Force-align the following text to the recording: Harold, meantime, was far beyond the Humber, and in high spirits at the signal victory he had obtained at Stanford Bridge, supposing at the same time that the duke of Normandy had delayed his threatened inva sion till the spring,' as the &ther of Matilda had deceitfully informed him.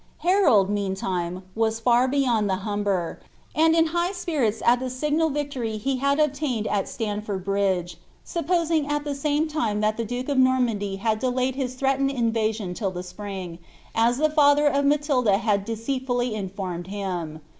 Harold, 0.25 0.67
meantime, 0.67 1.43
was 1.53 1.79
far 1.79 2.07
beyond 2.07 2.49
the 2.49 2.55
Humber, 2.65 3.19
and 3.53 3.75
in 3.75 3.85
high 3.93 4.11
spirits 4.11 4.59
at 4.65 4.79
the 4.79 4.89
signal 4.89 5.29
victory 5.29 5.77
he 5.77 5.97
had 5.97 6.19
obtained 6.19 6.65
at 6.65 6.89
Stanford 6.89 7.45
Bridge, 7.45 7.97
supposing 8.23 8.87
at 8.87 9.03
the 9.03 9.13
same 9.13 9.47
time 9.47 9.79
that 9.81 9.97
the 9.97 10.03
duke 10.03 10.27
of 10.27 10.39
Normandy 10.39 10.95
had 10.95 11.19
delayed 11.19 11.53
his 11.53 11.75
threatened 11.75 12.09
inva 12.09 12.51
sion 12.51 12.73
till 12.73 12.89
the 12.89 13.03
spring,' 13.03 13.59
as 13.93 14.17
the 14.17 14.31
&ther 14.31 14.65
of 14.65 14.85
Matilda 14.85 15.37
had 15.37 15.65
deceitfully 15.65 16.33
informed 16.33 16.87
him. 16.87 17.39